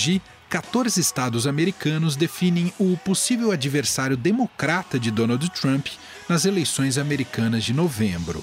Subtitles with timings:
[0.00, 5.88] Hoje, 14 estados americanos definem o possível adversário democrata de Donald Trump
[6.26, 8.42] nas eleições americanas de novembro.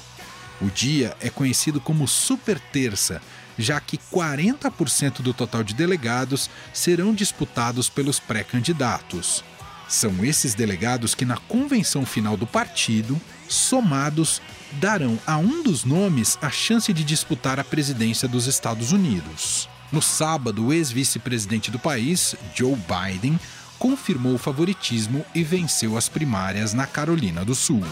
[0.62, 3.20] O dia é conhecido como Super Terça,
[3.58, 9.44] já que 40% do total de delegados serão disputados pelos pré-candidatos.
[9.90, 14.44] São esses delegados que, na convenção final do partido, somados,
[14.74, 19.68] darão a um dos nomes a chance de disputar a presidência dos Estados Unidos.
[19.92, 23.40] No sábado, o ex-vice-presidente do país, Joe Biden,
[23.80, 27.84] confirmou o favoritismo e venceu as primárias na Carolina do Sul.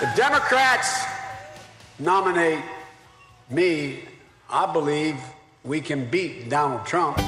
[0.00, 1.06] The Democrats
[1.98, 2.64] nominate
[3.50, 4.04] me.
[4.50, 5.18] I believe
[5.62, 7.18] we can beat Donald Trump.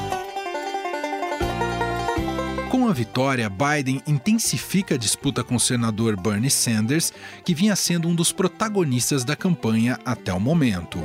[2.70, 7.12] Com a vitória, Biden intensifica a disputa com o senador Bernie Sanders,
[7.44, 10.98] que vinha sendo um dos protagonistas da campanha até o momento.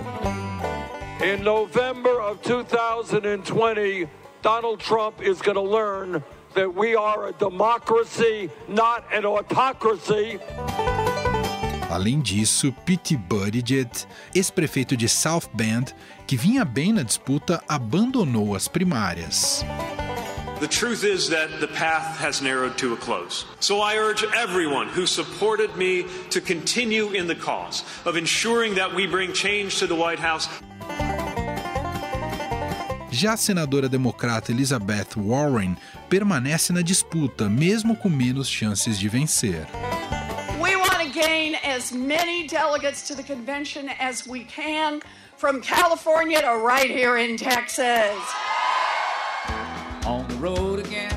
[1.21, 4.07] In November of 2020,
[4.41, 10.39] Donald Trump is going to learn that we are a democracy, not an autocracy.
[11.89, 14.05] Além disso, Pete Buttigieg,
[14.35, 15.93] ex-prefeito de South Bend,
[16.27, 19.63] que vinha bem na disputa, abandonou as primárias.
[20.59, 23.45] The truth is that the path has narrowed to a close.
[23.59, 28.93] So I urge everyone who supported me to continue in the cause of ensuring that
[28.93, 30.47] we bring change to the White House.
[33.15, 35.77] Já a senadora democrata Elizabeth Warren
[36.09, 39.65] permanece na disputa, mesmo com menos chances de vencer.
[40.59, 44.99] We want to gain as many delegates to the convention as we can,
[45.37, 48.17] from California to right here in Texas.
[50.05, 51.15] On the road again.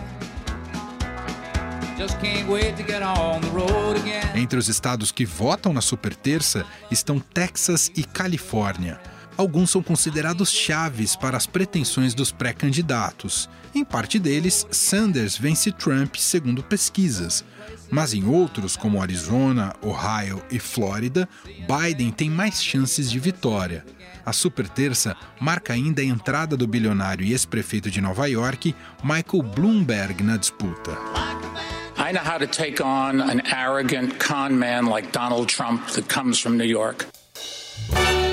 [4.36, 9.00] Entre os estados que votam na super terça estão Texas e Califórnia
[9.38, 13.48] alguns são considerados chaves para as pretensões dos pré-candidatos.
[13.72, 17.44] Em parte deles, Sanders vence Trump, segundo pesquisas.
[17.90, 23.86] Mas em outros, como Arizona, Ohio e Flórida, Biden tem mais chances de vitória.
[24.26, 29.42] A super terça marca ainda a entrada do bilionário e ex-prefeito de Nova York, Michael
[29.54, 30.98] Bloomberg, na disputa.
[31.96, 36.40] I know how to take on an arrogant con man like Donald Trump that comes
[36.40, 37.06] from New York.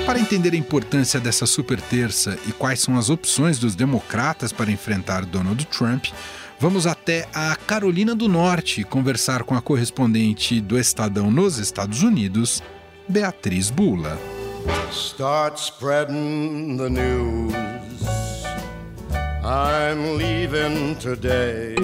[0.06, 4.70] Para entender a importância dessa super terça e quais são as opções dos democratas para
[4.70, 6.06] enfrentar Donald Trump,
[6.60, 12.62] vamos até a Carolina do Norte conversar com a correspondente do Estadão nos Estados Unidos,
[13.08, 14.16] Beatriz Bula.
[14.92, 17.52] Start spreading the news.
[19.42, 21.74] I'm leaving today.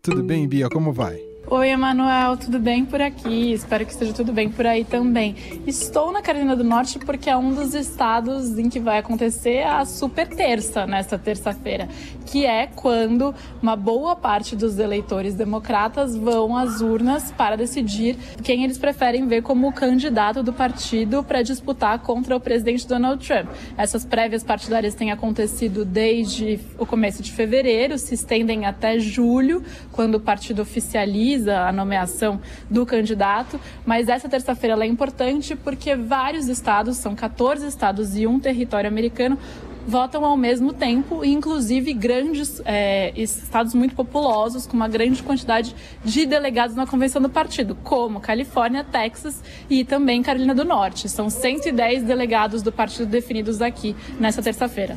[0.00, 0.70] Tudo bem, Bia?
[0.70, 1.29] Como vai?
[1.52, 3.52] Oi, Emanuel, tudo bem por aqui?
[3.52, 5.34] Espero que esteja tudo bem por aí também.
[5.66, 9.84] Estou na Carolina do Norte porque é um dos estados em que vai acontecer a
[9.84, 11.88] super terça nesta terça-feira,
[12.24, 18.62] que é quando uma boa parte dos eleitores democratas vão às urnas para decidir quem
[18.62, 23.48] eles preferem ver como candidato do partido para disputar contra o presidente Donald Trump.
[23.76, 30.14] Essas prévias partidárias têm acontecido desde o começo de fevereiro, se estendem até julho, quando
[30.14, 36.96] o partido oficializa a nomeação do candidato, mas essa terça-feira é importante porque vários estados,
[36.96, 39.38] são 14 estados e um território americano,
[39.86, 45.74] votam ao mesmo tempo, inclusive grandes é, estados muito populosos, com uma grande quantidade
[46.04, 51.08] de delegados na convenção do partido, como Califórnia, Texas e também Carolina do Norte.
[51.08, 54.96] São 110 delegados do partido definidos aqui nessa terça-feira.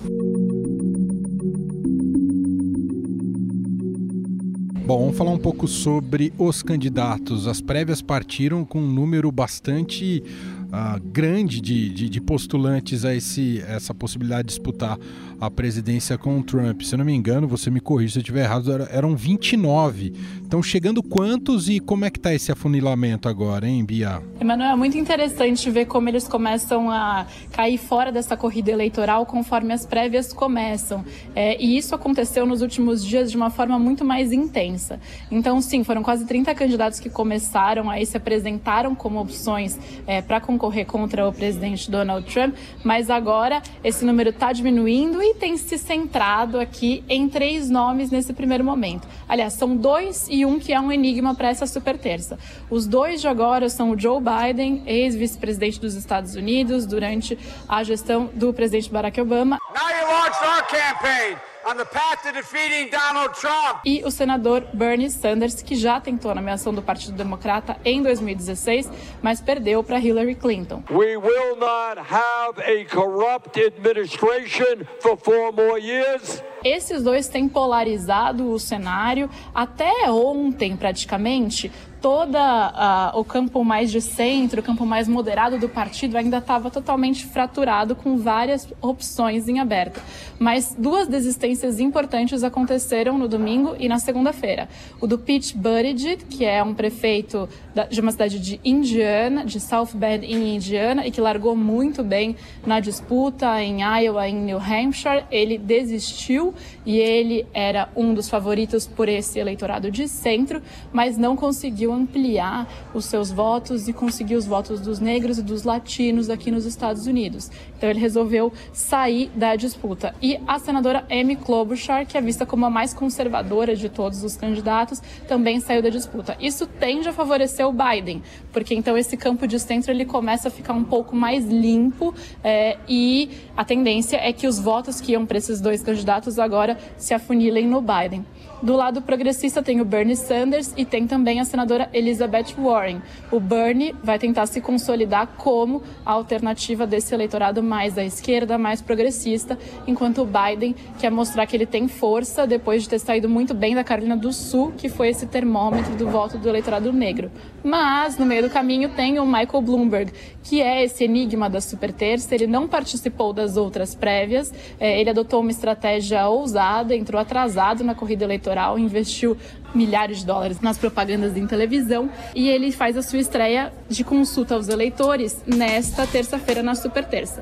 [4.85, 7.47] Bom, vamos falar um pouco sobre os candidatos.
[7.47, 10.21] As prévias partiram com um número bastante
[10.65, 14.99] uh, grande de, de, de, postulantes a esse, essa possibilidade de disputar
[15.39, 16.81] a presidência com o Trump.
[16.81, 20.13] Se eu não me engano, você me corrija se eu estiver errado, eram 29.
[20.53, 24.21] Então, chegando quantos e como é que está esse afunilamento agora, hein, Bia?
[24.39, 29.73] Emanuel, é muito interessante ver como eles começam a cair fora dessa corrida eleitoral conforme
[29.73, 31.03] as prévias começam.
[31.35, 34.99] É, e isso aconteceu nos últimos dias de uma forma muito mais intensa.
[35.31, 40.39] Então, sim, foram quase 30 candidatos que começaram aí se apresentaram como opções é, para
[40.39, 42.53] concorrer contra o presidente Donald Trump,
[42.83, 48.33] mas agora esse número está diminuindo e tem se centrado aqui em três nomes nesse
[48.33, 49.07] primeiro momento.
[49.27, 52.37] Aliás, são dois e um que é um enigma para essa super terça.
[52.69, 57.37] Os dois de agora são o Joe Biden, ex-vice-presidente dos Estados Unidos, durante
[57.67, 59.59] a gestão do presidente Barack Obama.
[59.73, 63.81] Now you launched our campaign on the path to defeating Donald Trump.
[63.85, 68.89] E o senador Bernie Sanders, que já tentou a nomeação do Partido Democrata em 2016,
[69.21, 70.83] mas perdeu para Hillary Clinton.
[70.89, 76.43] We will not have a corrupt administration for four more years.
[76.63, 81.71] Esses dois têm polarizado o cenário até ontem, praticamente.
[82.03, 87.25] Toda o campo mais de centro, o campo mais moderado do partido ainda estava totalmente
[87.25, 90.01] fraturado, com várias opções em aberto.
[90.37, 94.67] Mas duas desistências importantes aconteceram no domingo e na segunda-feira.
[94.99, 97.47] O do Pete Buttigieg, que é um prefeito
[97.89, 102.35] de uma cidade de Indiana, de South Bend, em Indiana, e que largou muito bem
[102.65, 106.53] na disputa em Iowa, em New Hampshire, ele desistiu
[106.85, 110.61] e ele era um dos favoritos por esse eleitorado de centro,
[110.91, 115.63] mas não conseguiu ampliar os seus votos e conseguir os votos dos negros e dos
[115.63, 117.49] latinos aqui nos Estados Unidos.
[117.77, 120.15] Então ele resolveu sair da disputa.
[120.21, 124.35] E a senadora Amy Klobuchar, que é vista como a mais conservadora de todos os
[124.35, 126.35] candidatos, também saiu da disputa.
[126.39, 130.51] Isso tende a favorecer o Biden, porque então esse campo de centro ele começa a
[130.51, 132.13] ficar um pouco mais limpo
[132.43, 136.77] é, e a tendência é que os votos que iam para esses dois candidatos agora
[136.97, 138.25] se afunilem no Biden.
[138.63, 143.01] Do lado progressista tem o Bernie Sanders e tem também a senadora Elizabeth Warren.
[143.29, 148.81] O Bernie vai tentar se consolidar como a alternativa desse eleitorado mais à esquerda, mais
[148.81, 153.53] progressista, enquanto o Biden quer mostrar que ele tem força depois de ter saído muito
[153.53, 157.29] bem da Carolina do Sul, que foi esse termômetro do voto do eleitorado negro.
[157.65, 160.13] Mas no meio do caminho tem o Michael Bloomberg,
[160.43, 162.35] que é esse enigma da super terça.
[162.35, 167.95] Ele não participou das outras prévias, é, ele adotou uma estratégia ousada, entrou atrasado na
[167.95, 169.37] corrida eleitoral investiu
[169.73, 174.55] milhares de dólares nas propagandas em televisão e ele faz a sua estreia de consulta
[174.55, 177.41] aos eleitores nesta terça-feira, na Super Terça.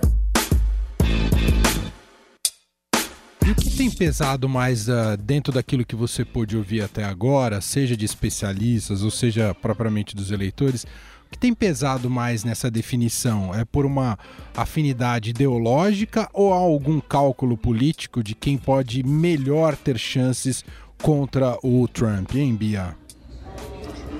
[3.45, 7.59] E o que tem pesado mais uh, dentro daquilo que você pôde ouvir até agora,
[7.59, 10.85] seja de especialistas ou seja propriamente dos eleitores?
[11.31, 13.55] Que tem pesado mais nessa definição?
[13.55, 14.19] É por uma
[14.55, 20.63] afinidade ideológica ou há algum cálculo político de quem pode melhor ter chances
[21.01, 22.95] contra o Trump, hein, Bia?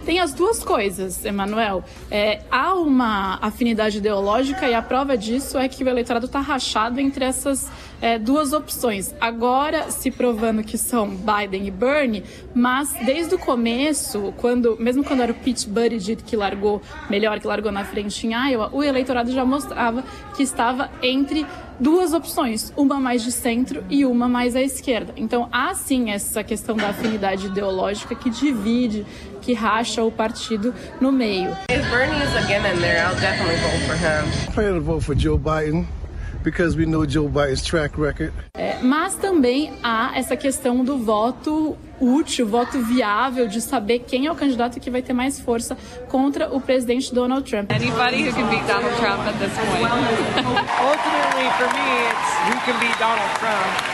[0.06, 1.84] Tem as duas coisas, Emanuel.
[2.10, 7.00] É, há uma afinidade ideológica e a prova disso é que o eleitorado está rachado
[7.00, 7.70] entre essas
[8.02, 9.14] é, duas opções.
[9.22, 15.22] Agora se provando que são Biden e Bernie, mas desde o começo, quando mesmo quando
[15.22, 19.32] era o Pete Buttigieg que largou melhor, que largou na frente em Iowa, o eleitorado
[19.32, 20.04] já mostrava
[20.36, 21.46] que estava entre
[21.80, 25.14] duas opções, uma mais de centro e uma mais à esquerda.
[25.16, 29.06] Então há sim essa questão da afinidade ideológica que divide,
[29.42, 31.52] que racha o partido no meio.
[31.72, 34.26] If Bernie is again in there, I'll definitely vote for him.
[34.48, 35.88] I plan to vote for Joe Biden
[36.44, 38.34] because we know Joe Biden's track record.
[38.54, 44.32] É, mas também há essa questão do voto útil, voto viável de saber quem é
[44.32, 45.78] o candidato que vai ter mais força
[46.10, 47.72] contra o presidente Donald Trump.
[47.72, 51.22] Anybody who can beat Donald Trump at this point.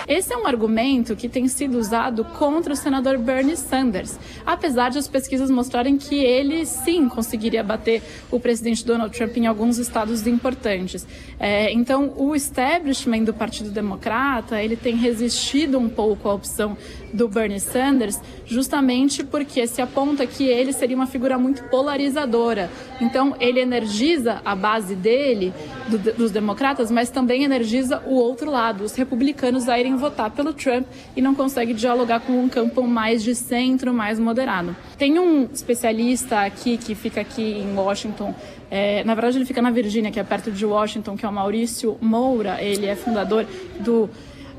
[0.08, 4.98] Esse é um argumento que tem sido usado contra o senador Bernie Sanders, apesar de
[4.98, 8.02] as pesquisas mostrarem que ele sim conseguiria bater
[8.32, 11.06] o presidente Donald Trump em alguns estados importantes.
[11.40, 16.78] É, então, o establishment do Partido Democrata ele tem resistido um pouco à opção
[17.14, 22.70] do Bernie Sanders, justamente porque se aponta que ele seria uma figura muito polarizadora.
[23.00, 25.54] Então, ele energiza a base dele,
[25.88, 30.54] do, dos democratas, mas também energiza o outro lado, os republicanos a irem votar pelo
[30.54, 34.76] Trump e não consegue dialogar com um campo mais de centro, mais moderado.
[34.98, 38.34] Tem um especialista aqui que fica aqui em Washington
[38.70, 41.32] é, na verdade, ele fica na Virgínia, que é perto de Washington, que é o
[41.32, 42.62] Maurício Moura.
[42.62, 43.46] Ele é fundador
[43.80, 44.10] do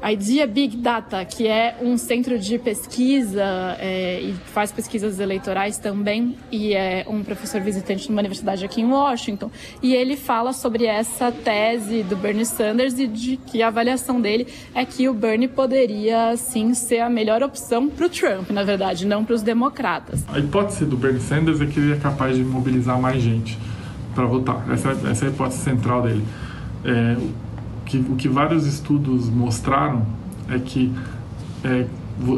[0.03, 6.37] Idea Big Data, que é um centro de pesquisa é, e faz pesquisas eleitorais também,
[6.51, 9.51] e é um professor visitante numa universidade aqui em Washington.
[9.83, 14.47] E ele fala sobre essa tese do Bernie Sanders e de que a avaliação dele
[14.75, 19.07] é que o Bernie poderia, sim, ser a melhor opção para o Trump, na verdade,
[19.07, 20.25] não para os democratas.
[20.29, 23.59] A hipótese do Bernie Sanders é que ele é capaz de mobilizar mais gente
[24.15, 24.65] para votar.
[24.73, 26.25] Essa, essa é a hipótese central dele.
[26.85, 27.17] É,
[27.89, 30.07] que, o que vários estudos mostraram
[30.49, 30.93] é que
[31.65, 31.87] é,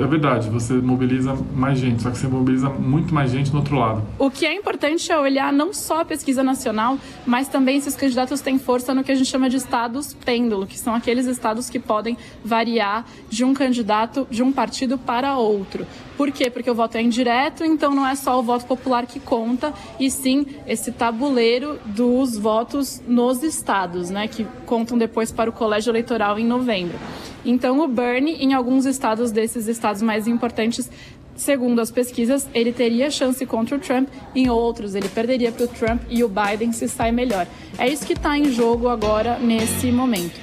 [0.03, 3.77] é verdade, você mobiliza mais gente, só que você mobiliza muito mais gente no outro
[3.77, 4.03] lado.
[4.19, 7.97] O que é importante é olhar não só a pesquisa nacional, mas também se os
[7.97, 11.69] candidatos têm força no que a gente chama de estados pêndulo, que são aqueles estados
[11.69, 15.85] que podem variar de um candidato de um partido para outro.
[16.21, 16.51] Por quê?
[16.51, 20.11] Porque o voto é indireto, então não é só o voto popular que conta, e
[20.11, 26.39] sim esse tabuleiro dos votos nos estados, né, que contam depois para o colégio eleitoral
[26.39, 26.99] em novembro.
[27.43, 30.91] Então, o Bernie, em alguns estados desses estados mais importantes,
[31.35, 35.69] segundo as pesquisas, ele teria chance contra o Trump, em outros ele perderia para o
[35.69, 37.47] Trump e o Biden se sai melhor.
[37.79, 40.39] É isso que está em jogo agora nesse momento.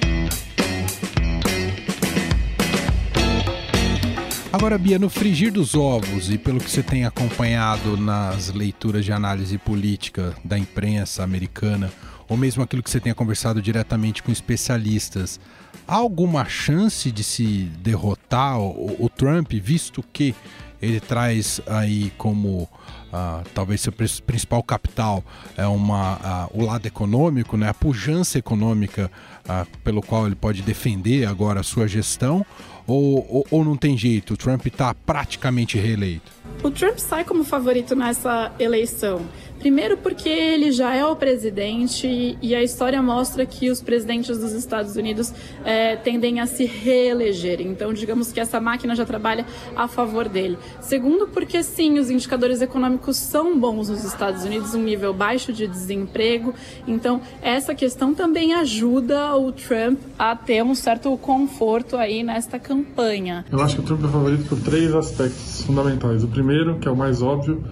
[4.50, 9.12] Agora, Bia, no frigir dos ovos e pelo que você tem acompanhado nas leituras de
[9.12, 11.92] análise política da imprensa americana,
[12.26, 15.38] ou mesmo aquilo que você tenha conversado diretamente com especialistas,
[15.86, 20.34] há alguma chance de se derrotar o, o Trump, visto que
[20.80, 22.68] ele traz aí como
[23.08, 25.24] Uh, talvez seu principal capital
[25.56, 29.10] é uma, uh, o lado econômico, né, a pujança econômica
[29.46, 32.44] uh, pelo qual ele pode defender agora a sua gestão,
[32.88, 34.34] ou, ou, ou não tem jeito?
[34.34, 36.32] O Trump está praticamente reeleito?
[36.62, 39.22] O Trump sai como favorito nessa eleição.
[39.58, 44.52] Primeiro, porque ele já é o presidente e a história mostra que os presidentes dos
[44.52, 45.32] Estados Unidos
[45.64, 47.60] é, tendem a se reeleger.
[47.60, 50.56] Então, digamos que essa máquina já trabalha a favor dele.
[50.80, 55.66] Segundo, porque sim, os indicadores econômicos são bons nos Estados Unidos, um nível baixo de
[55.66, 56.54] desemprego.
[56.86, 63.44] Então, essa questão também ajuda o Trump a ter um certo conforto aí nesta campanha.
[63.50, 66.22] Eu acho que o Trump é favorito por três aspectos fundamentais.
[66.22, 67.64] O primeiro, que é o mais óbvio,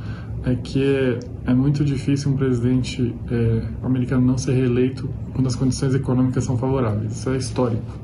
[0.45, 5.55] é que é, é muito difícil um presidente é, americano não ser reeleito quando as
[5.55, 7.13] condições econômicas são favoráveis.
[7.13, 8.01] Isso é histórico.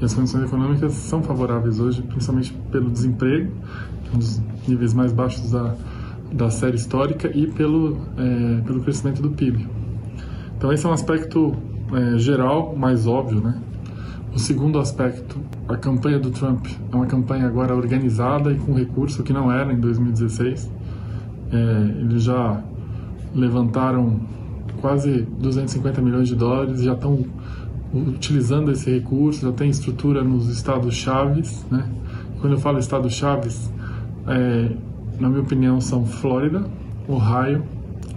[0.00, 3.52] E as condições econômicas são favoráveis hoje, principalmente pelo desemprego,
[4.12, 5.76] um dos níveis mais baixos da,
[6.32, 9.64] da série histórica, e pelo, é, pelo crescimento do PIB.
[10.56, 11.54] Então, esse é um aspecto
[11.92, 13.60] é, geral, mais óbvio, né?
[14.34, 19.22] O segundo aspecto, a campanha do Trump é uma campanha agora organizada e com recurso,
[19.22, 20.70] que não era em 2016.
[21.50, 21.56] É,
[22.00, 22.62] eles já
[23.34, 24.20] levantaram
[24.80, 27.24] quase 250 milhões de dólares, já estão
[27.92, 31.90] utilizando esse recurso, já tem estrutura nos estados chaves, né?
[32.40, 33.72] Quando eu falo estados chaves,
[34.26, 34.70] é,
[35.18, 36.64] na minha opinião são Flórida,
[37.08, 37.64] Ohio,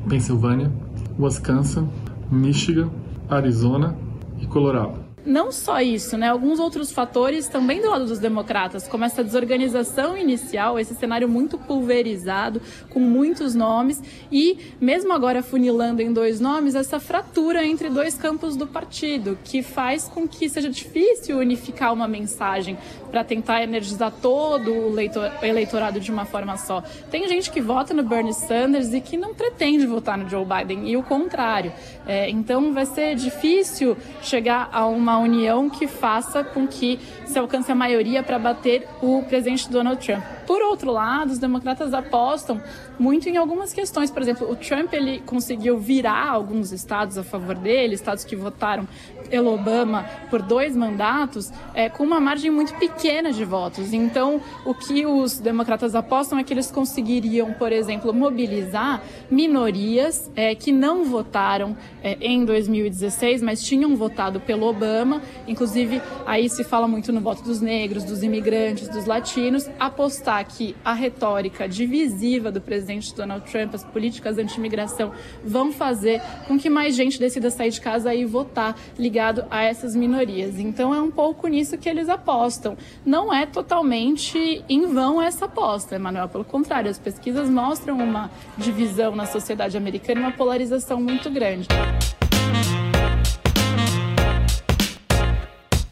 [0.08, 0.72] Pensilvânia,
[1.18, 1.88] Wisconsin,
[2.30, 2.90] Michigan,
[3.30, 3.96] Arizona
[4.40, 5.01] e Colorado.
[5.26, 6.30] Não só isso, né?
[6.30, 11.60] Alguns outros fatores também do lado dos democratas, como essa desorganização inicial, esse cenário muito
[11.60, 12.60] pulverizado,
[12.90, 14.02] com muitos nomes,
[14.32, 19.62] e mesmo agora funilando em dois nomes, essa fratura entre dois campos do partido, que
[19.62, 22.76] faz com que seja difícil unificar uma mensagem
[23.12, 24.96] para tentar energizar todo o
[25.44, 26.82] eleitorado de uma forma só.
[27.12, 30.90] Tem gente que vota no Bernie Sanders e que não pretende votar no Joe Biden,
[30.90, 31.72] e o contrário.
[32.08, 37.38] É, então vai ser difícil chegar a uma uma união que faça com que se
[37.38, 40.24] alcance a maioria para bater o presidente Donald Trump.
[40.52, 42.62] Por outro lado, os democratas apostam
[43.00, 44.12] muito em algumas questões.
[44.12, 48.86] Por exemplo, o Trump ele conseguiu virar alguns estados a favor dele, estados que votaram
[49.30, 53.94] pelo Obama por dois mandatos, é, com uma margem muito pequena de votos.
[53.94, 60.54] Então, o que os democratas apostam é que eles conseguiriam, por exemplo, mobilizar minorias é,
[60.54, 65.22] que não votaram é, em 2016, mas tinham votado pelo Obama.
[65.48, 69.70] Inclusive, aí se fala muito no voto dos negros, dos imigrantes, dos latinos.
[69.80, 75.12] Apostar que a retórica divisiva do presidente Donald Trump, as políticas anti-imigração,
[75.44, 79.96] vão fazer com que mais gente decida sair de casa e votar ligado a essas
[79.96, 80.60] minorias.
[80.60, 82.78] Então, é um pouco nisso que eles apostam.
[83.06, 86.30] Não é totalmente em vão essa aposta, Emanuel.
[86.30, 91.68] Pelo contrário, as pesquisas mostram uma divisão na sociedade americana e uma polarização muito grande.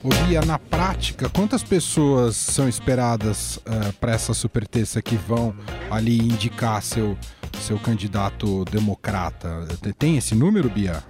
[0.01, 5.17] Ô Bia, na prática, quantas pessoas são esperadas uh, eh, para essa super terça que
[5.17, 5.53] vão
[5.91, 7.17] ali indicar seu,
[7.59, 9.67] seu candidato democrata?
[9.97, 11.03] Tem esse número, Bia?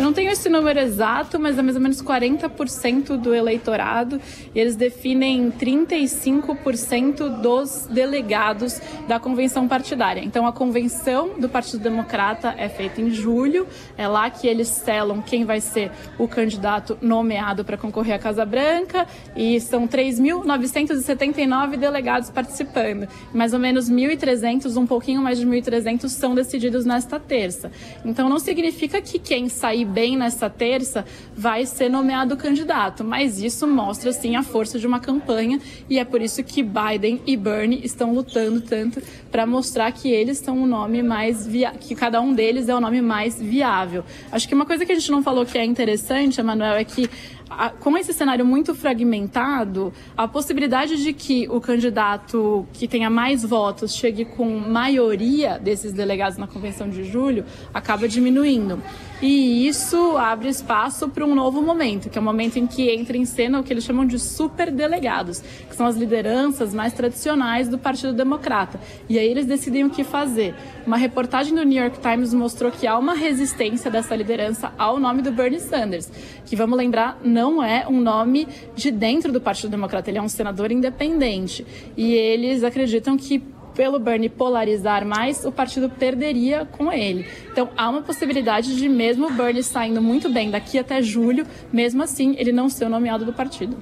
[0.00, 4.18] Eu não tenho esse número exato, mas é mais ou menos 40% do eleitorado
[4.54, 10.22] e eles definem 35% dos delegados da convenção partidária.
[10.24, 13.66] Então, a convenção do Partido Democrata é feita em julho,
[13.98, 18.46] é lá que eles selam quem vai ser o candidato nomeado para concorrer à Casa
[18.46, 23.06] Branca e são 3.979 delegados participando.
[23.34, 27.70] Mais ou menos 1.300, um pouquinho mais de 1.300 são decididos nesta terça.
[28.02, 31.04] Então, não significa que quem sair bem nessa terça,
[31.36, 33.04] vai ser nomeado candidato.
[33.04, 37.20] Mas isso mostra, sim, a força de uma campanha e é por isso que Biden
[37.26, 41.48] e Bernie estão lutando tanto para mostrar que eles são o nome mais
[41.80, 44.04] que cada um deles é o nome mais viável.
[44.30, 47.10] Acho que uma coisa que a gente não falou que é interessante, Emanuel, é que
[47.50, 53.42] a, com esse cenário muito fragmentado, a possibilidade de que o candidato que tenha mais
[53.42, 58.80] votos chegue com maioria desses delegados na convenção de julho acaba diminuindo.
[59.22, 63.18] E isso abre espaço para um novo momento, que é o momento em que entra
[63.18, 67.76] em cena o que eles chamam de superdelegados, que são as lideranças mais tradicionais do
[67.76, 68.80] Partido Democrata.
[69.10, 70.54] E aí eles decidem o que fazer.
[70.86, 75.20] Uma reportagem do New York Times mostrou que há uma resistência dessa liderança ao nome
[75.20, 76.10] do Bernie Sanders,
[76.46, 80.28] que vamos lembrar, não é um nome de dentro do Partido Democrata, ele é um
[80.28, 81.66] senador independente.
[81.96, 83.42] E eles acreditam que
[83.74, 87.26] pelo Bernie polarizar mais, o partido perderia com ele.
[87.50, 92.02] Então há uma possibilidade de, mesmo o Bernie saindo muito bem daqui até julho, mesmo
[92.02, 93.76] assim ele não ser nomeado do partido.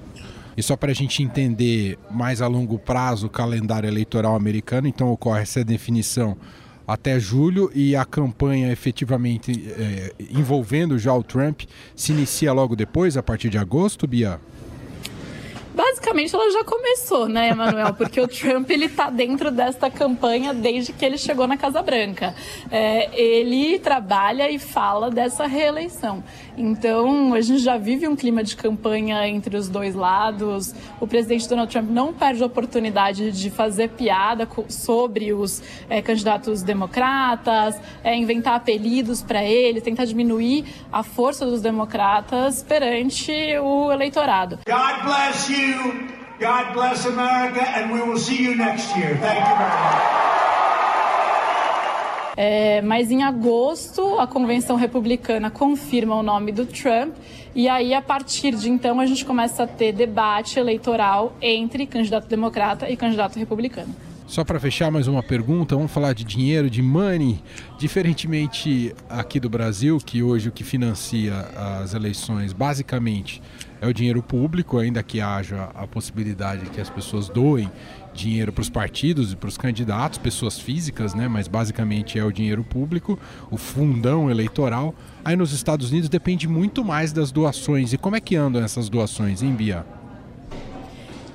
[0.57, 5.11] E só para a gente entender mais a longo prazo o calendário eleitoral americano, então
[5.13, 6.37] ocorre essa definição
[6.89, 11.65] até julho e a campanha efetivamente é, envolvendo já o Trump
[11.95, 14.41] se inicia logo depois, a partir de agosto, Bia?
[15.79, 17.95] basicamente ela já começou, né, Emanuel?
[17.95, 22.35] Porque o Trump ele tá dentro desta campanha desde que ele chegou na Casa Branca.
[22.71, 26.23] É, ele trabalha e fala dessa reeleição.
[26.59, 30.75] Então a gente já vive um clima de campanha entre os dois lados.
[31.01, 36.63] O presidente Donald Trump não perde a oportunidade de fazer piada sobre os é, candidatos
[36.63, 44.59] democratas, é, inventar apelidos para eles, tentar diminuir a força dos democratas perante o eleitorado.
[44.67, 46.19] God bless you.
[46.41, 49.17] God bless America, and we will see you next year.
[49.19, 50.19] Thank you very much.
[52.41, 57.17] É, mas em agosto, a convenção republicana confirma o nome do Trump,
[57.53, 62.29] e aí, a partir de então, a gente começa a ter debate eleitoral entre candidato
[62.29, 63.93] democrata e candidato republicano.
[64.29, 67.43] Só para fechar mais uma pergunta, vamos falar de dinheiro, de money.
[67.77, 71.35] Diferentemente aqui do Brasil, que hoje o que financia
[71.83, 73.43] as eleições basicamente
[73.81, 77.69] é o dinheiro público, ainda que haja a possibilidade que as pessoas doem
[78.19, 81.29] dinheiro para os partidos e para os candidatos, pessoas físicas, né?
[81.29, 83.19] Mas basicamente é o dinheiro público,
[83.51, 84.95] o fundão eleitoral.
[85.25, 87.93] Aí nos Estados Unidos depende muito mais das doações.
[87.93, 89.98] E como é que andam essas doações, hein, Bia?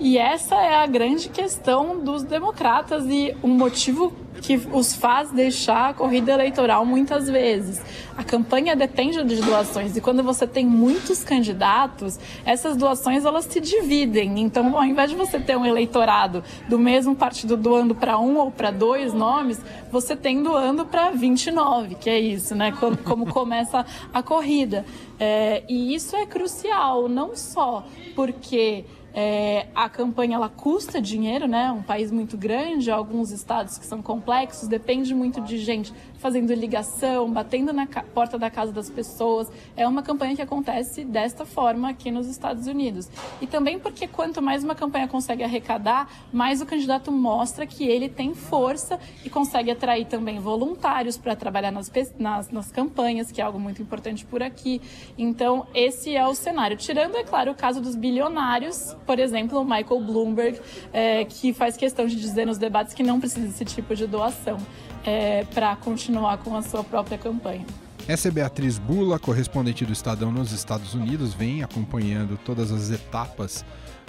[0.04, 4.12] E essa é a grande questão dos democratas e o motivo
[4.42, 7.82] que os faz deixar a corrida eleitoral muitas vezes.
[8.18, 13.62] A campanha depende de doações e quando você tem muitos candidatos, essas doações elas se
[13.62, 14.42] dividem.
[14.42, 18.52] Então, ao invés de você ter um eleitorado do mesmo partido doando para um ou
[18.52, 22.74] para dois nomes, você tem doando para 29, que é isso, né?
[22.78, 24.84] Como, como começa a corrida.
[25.18, 31.72] É, e isso é crucial, não só porque é, a campanha ela custa dinheiro, né?
[31.72, 37.30] Um país muito grande, alguns estados que são complexos, depende muito de gente fazendo ligação,
[37.30, 39.52] batendo na porta da casa das pessoas.
[39.76, 43.10] É uma campanha que acontece desta forma aqui nos Estados Unidos.
[43.42, 48.10] E também porque quanto mais uma campanha consegue arrecadar, mais o candidato mostra que ele
[48.10, 53.44] tem força e consegue atrair também voluntários para trabalhar nas, nas, nas campanhas, que é
[53.44, 54.82] algo muito importante por aqui.
[55.18, 56.78] Então, esse é o cenário.
[56.78, 60.60] Tirando, é claro, o caso dos bilionários por exemplo, o Michael Bloomberg,
[60.92, 64.58] é, que faz questão de dizer nos debates que não precisa desse tipo de doação
[65.06, 67.66] é, para continuar com a sua própria campanha.
[68.08, 73.64] Essa é Beatriz Bula, correspondente do Estadão nos Estados Unidos, vem acompanhando todas as etapas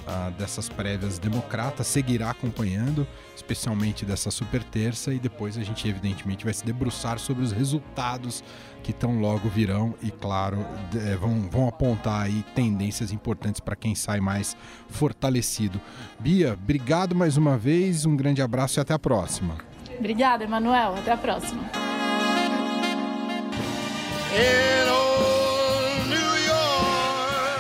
[0.07, 6.45] ah, dessas prévias democratas, seguirá acompanhando, especialmente dessa super terça, e depois a gente, evidentemente,
[6.45, 8.43] vai se debruçar sobre os resultados
[8.85, 13.95] que tão logo virão e, claro, é, vão, vão apontar aí tendências importantes para quem
[13.95, 14.55] sai mais
[14.91, 15.81] fortalecido.
[16.21, 19.57] Bia, obrigado mais uma vez, um grande abraço e até a próxima.
[19.99, 20.97] Obrigada, Emanuel.
[20.97, 21.63] Até a próxima.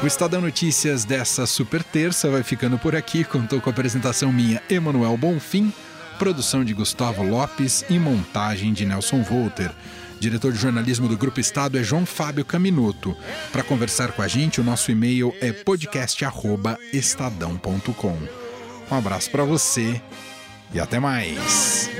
[0.02, 3.24] O Estadão Notícias dessa super terça vai ficando por aqui.
[3.24, 5.72] Contou com a apresentação minha, Emanuel Bonfim,
[6.18, 9.72] produção de Gustavo Lopes e montagem de Nelson Volter.
[10.20, 13.16] Diretor de jornalismo do Grupo Estado é João Fábio Caminuto.
[13.53, 18.18] Para conversar com a gente, o nosso e-mail é podcast@estadão.com.
[18.90, 20.00] Um abraço para você
[20.72, 21.90] e até mais.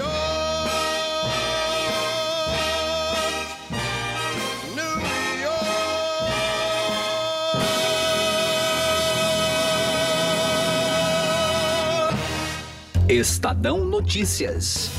[13.09, 14.91] Estadão Notícias.